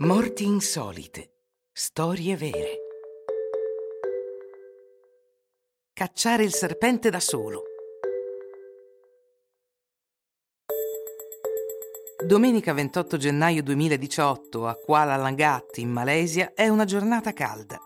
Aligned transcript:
Morti 0.00 0.44
insolite. 0.44 1.32
Storie 1.72 2.36
vere. 2.36 2.76
Cacciare 5.92 6.44
il 6.44 6.54
serpente 6.54 7.10
da 7.10 7.18
solo. 7.18 7.64
Domenica 12.24 12.72
28 12.72 13.16
gennaio 13.16 13.64
2018 13.64 14.68
a 14.68 14.76
Kuala 14.76 15.16
Langat 15.16 15.78
in 15.78 15.90
Malesia 15.90 16.52
è 16.54 16.68
una 16.68 16.84
giornata 16.84 17.32
calda. 17.32 17.76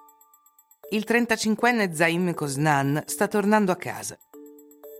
Il 0.91 1.07
35enne 1.09 1.95
Zaim 1.95 2.35
Kosnan 2.35 3.05
sta 3.07 3.27
tornando 3.27 3.73
a 3.73 3.77
casa. 3.77 4.19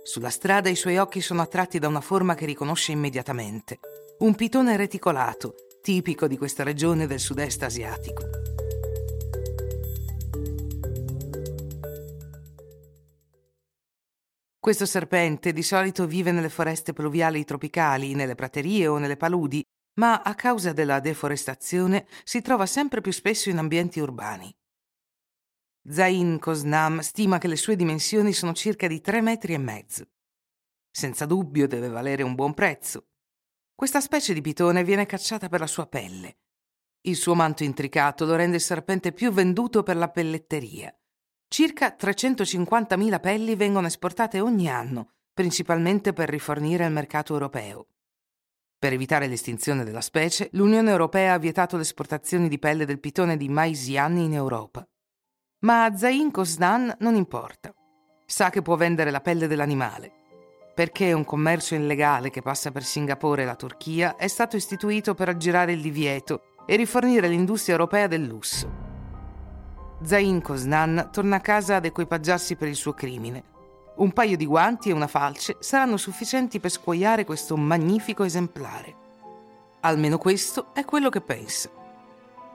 Sulla 0.03 0.31
strada 0.31 0.71
i 0.71 0.77
suoi 0.77 0.97
occhi 0.97 1.21
sono 1.21 1.43
attratti 1.43 1.79
da 1.79 1.89
una 1.89 2.01
forma 2.01 2.35
che 2.35 2.47
riconosce 2.47 2.93
immediatamente. 2.93 3.81
Un 4.21 4.35
pitone 4.35 4.79
reticolato, 4.79 5.57
tipico 5.83 6.27
di 6.27 6.39
questa 6.39 6.63
regione 6.63 7.07
del 7.07 7.21
sud-est 7.21 7.63
asiatico. 7.63 8.23
Questo 14.59 14.87
serpente 14.87 15.53
di 15.53 15.63
solito 15.63 16.07
vive 16.07 16.31
nelle 16.31 16.49
foreste 16.49 16.93
pluviali 16.93 17.45
tropicali, 17.45 18.15
nelle 18.15 18.37
praterie 18.37 18.87
o 18.87 18.97
nelle 18.97 19.17
paludi, 19.17 19.61
ma 19.95 20.23
a 20.23 20.35
causa 20.37 20.73
della 20.73 21.01
deforestazione 21.01 22.07
si 22.23 22.41
trova 22.41 22.65
sempre 22.65 23.01
più 23.01 23.13
spesso 23.13 23.51
in 23.51 23.59
ambienti 23.59 23.99
urbani. 23.99 24.55
Zain 25.85 26.39
Kosnam 26.39 27.01
stima 27.01 27.39
che 27.39 27.49
le 27.49 27.57
sue 27.57 27.75
dimensioni 27.75 28.33
sono 28.33 28.53
circa 28.53 28.87
di 28.87 29.01
3 29.01 29.21
metri 29.21 29.53
e 29.53 29.59
mezzo. 29.59 30.07
Senza 30.89 31.27
dubbio 31.27 31.67
deve 31.67 31.89
valere 31.89 32.23
un 32.23 32.37
buon 32.37 32.55
prezzo. 32.55 33.09
Questa 33.75 34.01
specie 34.01 34.33
di 34.33 34.41
pitone 34.41 34.85
viene 34.85 35.07
cacciata 35.07 35.49
per 35.49 35.61
la 35.61 35.67
sua 35.67 35.87
pelle. 35.87 36.37
Il 37.03 37.17
suo 37.17 37.35
manto 37.35 37.65
intricato 37.65 38.25
lo 38.25 38.37
rende 38.37 38.57
il 38.57 38.63
serpente 38.63 39.13
più 39.13 39.33
venduto 39.33 39.83
per 39.83 39.97
la 39.97 40.09
pelletteria. 40.09 40.95
Circa 41.49 41.97
350.000 41.99 43.21
pelli 43.21 43.57
vengono 43.57 43.89
esportate 43.89 44.41
ogni 44.41 44.71
anno, 44.71 45.15
principalmente 45.35 46.13
per 46.13 46.29
rifornire 46.29 46.85
il 46.85 46.93
mercato 46.93 47.33
europeo. 47.33 47.89
Per 48.79 48.93
evitare 48.93 49.27
l'estinzione 49.27 49.85
della 49.85 50.01
specie, 50.01 50.49
l'Unione 50.53 50.91
Europea 50.91 51.35
ha 51.35 51.39
vietato 51.39 51.77
le 51.77 51.83
esportazioni 51.83 52.49
di 52.49 52.59
pelle 52.59 52.85
del 52.85 53.01
pitone 53.01 53.37
di 53.37 53.49
Maisian 53.49 54.17
in 54.17 54.35
Europa. 54.35 54.87
Ma 55.61 55.85
a 55.85 55.97
Zain 55.97 56.31
Kosdan 56.31 56.97
non 57.01 57.15
importa. 57.15 57.75
Sa 58.27 58.51
che 58.51 58.63
può 58.63 58.77
vendere 58.77 59.11
la 59.11 59.21
pelle 59.21 59.47
dell'animale 59.47 60.21
perché 60.75 61.13
un 61.13 61.25
commercio 61.25 61.75
illegale 61.75 62.31
che 62.31 62.43
passa 62.43 62.71
per 62.71 62.85
Singapore 62.85 63.43
e 63.43 63.45
la 63.45 63.57
Turchia 63.57 64.17
è 64.17 64.27
stato 64.27 64.57
istituito 64.57 65.15
per 65.15 65.29
aggirare 65.29 65.73
il 65.73 65.83
divieto 65.83 66.43
e 66.67 66.77
rifornire 66.77 67.29
l'industria 67.29 67.75
europea 67.75 68.07
del 68.07 68.25
lusso. 68.25 68.91
Zain 70.03 70.41
Kosnan 70.41 71.11
torna 71.13 71.37
a 71.37 71.41
casa 71.41 71.77
ad 71.77 71.85
equipaggiarsi 71.85 72.57
per 72.57 72.69
il 72.69 72.75
suo 72.75 72.93
crimine. 72.93 73.45
Un 73.97 74.13
paio 74.13 74.37
di 74.37 74.47
guanti 74.47 74.89
e 74.89 74.93
una 74.93 75.07
falce 75.07 75.57
saranno 75.61 75.97
sufficienti 75.97 76.59
per 76.59 76.71
scuoiare 76.71 77.25
questo 77.25 77.57
magnifico 77.57 78.25
esemplare. 78.25 78.97
Almeno 79.81 80.17
questo 80.19 80.73
è 80.73 80.85
quello 80.85 81.09
che 81.09 81.21
pensa. 81.21 81.69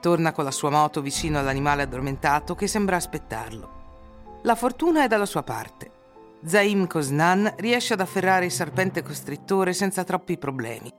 Torna 0.00 0.32
con 0.32 0.44
la 0.44 0.50
sua 0.50 0.70
moto 0.70 1.00
vicino 1.00 1.38
all'animale 1.38 1.82
addormentato 1.82 2.54
che 2.54 2.66
sembra 2.66 2.96
aspettarlo. 2.96 4.40
La 4.42 4.54
fortuna 4.54 5.04
è 5.04 5.08
dalla 5.08 5.26
sua 5.26 5.42
parte. 5.42 5.97
Zaim 6.44 6.86
Kosnan 6.86 7.52
riesce 7.56 7.94
ad 7.94 8.00
afferrare 8.00 8.44
il 8.44 8.52
serpente 8.52 9.02
costrittore 9.02 9.72
senza 9.72 10.04
troppi 10.04 10.38
problemi. 10.38 10.92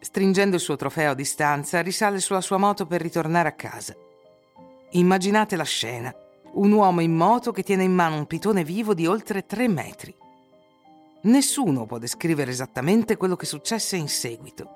Stringendo 0.00 0.56
il 0.56 0.60
suo 0.60 0.76
trofeo 0.76 1.12
a 1.12 1.14
distanza, 1.14 1.80
risale 1.82 2.20
sulla 2.20 2.40
sua 2.40 2.56
moto 2.56 2.84
per 2.84 3.00
ritornare 3.00 3.48
a 3.48 3.52
casa. 3.52 3.94
Immaginate 4.90 5.56
la 5.56 5.64
scena. 5.64 6.14
Un 6.54 6.72
uomo 6.72 7.00
in 7.00 7.14
moto 7.14 7.52
che 7.52 7.62
tiene 7.62 7.84
in 7.84 7.94
mano 7.94 8.16
un 8.16 8.26
pitone 8.26 8.64
vivo 8.64 8.92
di 8.92 9.06
oltre 9.06 9.46
tre 9.46 9.68
metri. 9.68 10.14
Nessuno 11.22 11.86
può 11.86 11.98
descrivere 11.98 12.50
esattamente 12.50 13.16
quello 13.16 13.36
che 13.36 13.46
successe 13.46 13.96
in 13.96 14.08
seguito. 14.08 14.70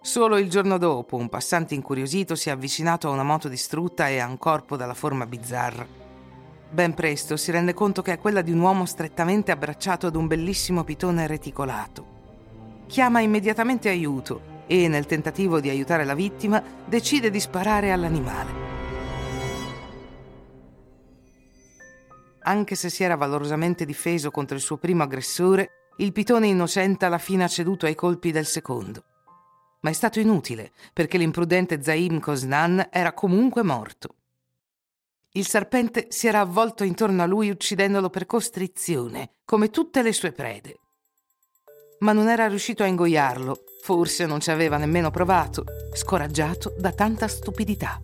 Solo 0.00 0.38
il 0.38 0.48
giorno 0.48 0.78
dopo 0.78 1.16
un 1.16 1.28
passante 1.28 1.74
incuriosito 1.74 2.34
si 2.34 2.48
è 2.48 2.52
avvicinato 2.52 3.08
a 3.08 3.12
una 3.12 3.22
moto 3.22 3.48
distrutta 3.48 4.08
e 4.08 4.18
a 4.18 4.26
un 4.26 4.38
corpo 4.38 4.76
dalla 4.76 4.94
forma 4.94 5.26
bizzarra 5.26 6.01
Ben 6.72 6.94
presto 6.94 7.36
si 7.36 7.50
rende 7.50 7.74
conto 7.74 8.00
che 8.00 8.14
è 8.14 8.18
quella 8.18 8.40
di 8.40 8.50
un 8.50 8.60
uomo 8.60 8.86
strettamente 8.86 9.52
abbracciato 9.52 10.06
ad 10.06 10.16
un 10.16 10.26
bellissimo 10.26 10.84
pitone 10.84 11.26
reticolato. 11.26 12.20
Chiama 12.86 13.20
immediatamente 13.20 13.90
aiuto 13.90 14.64
e, 14.66 14.88
nel 14.88 15.04
tentativo 15.04 15.60
di 15.60 15.68
aiutare 15.68 16.06
la 16.06 16.14
vittima, 16.14 16.62
decide 16.86 17.28
di 17.28 17.40
sparare 17.40 17.92
all'animale. 17.92 18.50
Anche 22.44 22.74
se 22.74 22.88
si 22.88 23.04
era 23.04 23.16
valorosamente 23.16 23.84
difeso 23.84 24.30
contro 24.30 24.56
il 24.56 24.62
suo 24.62 24.78
primo 24.78 25.02
aggressore, 25.02 25.90
il 25.98 26.12
pitone 26.12 26.46
innocente 26.46 27.04
alla 27.04 27.18
fine 27.18 27.44
ha 27.44 27.48
ceduto 27.48 27.84
ai 27.84 27.94
colpi 27.94 28.32
del 28.32 28.46
secondo. 28.46 29.04
Ma 29.82 29.90
è 29.90 29.92
stato 29.92 30.20
inutile, 30.20 30.72
perché 30.94 31.18
l'imprudente 31.18 31.82
Zaim 31.82 32.18
Kosnan 32.18 32.88
era 32.90 33.12
comunque 33.12 33.62
morto. 33.62 34.14
Il 35.34 35.46
serpente 35.46 36.08
si 36.10 36.26
era 36.26 36.40
avvolto 36.40 36.84
intorno 36.84 37.22
a 37.22 37.26
lui 37.26 37.48
uccidendolo 37.48 38.10
per 38.10 38.26
costrizione, 38.26 39.36
come 39.46 39.70
tutte 39.70 40.02
le 40.02 40.12
sue 40.12 40.30
prede. 40.30 40.76
Ma 42.00 42.12
non 42.12 42.28
era 42.28 42.48
riuscito 42.48 42.82
a 42.82 42.86
ingoiarlo, 42.86 43.64
forse 43.80 44.26
non 44.26 44.40
ci 44.40 44.50
aveva 44.50 44.76
nemmeno 44.76 45.10
provato, 45.10 45.64
scoraggiato 45.94 46.74
da 46.76 46.92
tanta 46.92 47.28
stupidità. 47.28 47.98